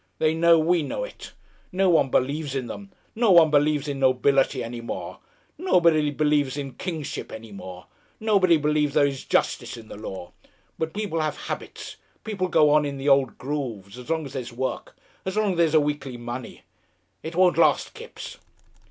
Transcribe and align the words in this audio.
They 0.17 0.33
know 0.33 0.57
we 0.57 0.81
know 0.81 1.03
it.... 1.03 1.33
No 1.71 1.87
one 1.91 2.09
believes 2.09 2.55
in 2.55 2.65
them. 2.65 2.89
No 3.13 3.29
one 3.29 3.51
believes 3.51 3.87
in 3.87 3.99
nobility 3.99 4.63
any 4.63 4.81
more. 4.81 5.19
Nobody 5.59 6.09
believes 6.09 6.57
in 6.57 6.73
kingship 6.73 7.31
any 7.31 7.51
more. 7.51 7.85
Nobody 8.19 8.57
believes 8.57 8.95
there 8.95 9.05
is 9.05 9.23
justice 9.23 9.77
in 9.77 9.89
the 9.89 9.97
law.... 9.97 10.31
But 10.79 10.95
people 10.95 11.19
have 11.21 11.37
habits, 11.41 11.97
people 12.23 12.47
go 12.47 12.71
on 12.71 12.83
in 12.83 12.97
the 12.97 13.09
old 13.09 13.37
grooves, 13.37 13.99
as 13.99 14.09
long 14.09 14.25
as 14.25 14.33
there's 14.33 14.51
work, 14.51 14.95
as 15.23 15.37
long 15.37 15.51
as 15.51 15.57
there's 15.57 15.77
weekly 15.77 16.17
money.... 16.17 16.63
It 17.21 17.35
won't 17.35 17.59
last, 17.59 17.93
Kipps." 17.93 18.39